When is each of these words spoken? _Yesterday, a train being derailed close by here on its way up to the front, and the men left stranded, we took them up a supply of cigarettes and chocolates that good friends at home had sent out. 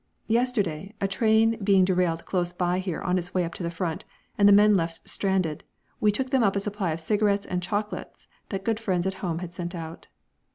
_Yesterday, 0.25 0.95
a 0.99 1.07
train 1.07 1.59
being 1.63 1.85
derailed 1.85 2.25
close 2.25 2.51
by 2.53 2.79
here 2.79 3.01
on 3.03 3.19
its 3.19 3.35
way 3.35 3.45
up 3.45 3.53
to 3.53 3.61
the 3.61 3.69
front, 3.69 4.03
and 4.35 4.49
the 4.49 4.51
men 4.51 4.75
left 4.75 5.07
stranded, 5.07 5.63
we 5.99 6.11
took 6.11 6.31
them 6.31 6.41
up 6.41 6.55
a 6.55 6.59
supply 6.59 6.89
of 6.89 6.99
cigarettes 6.99 7.45
and 7.45 7.61
chocolates 7.61 8.25
that 8.49 8.63
good 8.65 8.79
friends 8.79 9.05
at 9.05 9.13
home 9.21 9.37
had 9.45 9.53
sent 9.53 9.75
out. 9.75 10.07